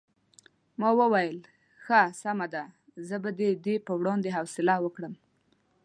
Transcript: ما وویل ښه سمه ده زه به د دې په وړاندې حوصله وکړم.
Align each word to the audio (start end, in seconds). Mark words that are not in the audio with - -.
ما 0.79 0.89
وویل 0.99 1.37
ښه 1.83 2.01
سمه 2.21 2.47
ده 2.53 2.63
زه 3.07 3.15
به 3.23 3.29
د 3.39 3.41
دې 3.65 3.75
په 3.87 3.91
وړاندې 3.99 4.33
حوصله 4.37 4.75
وکړم. 4.85 5.13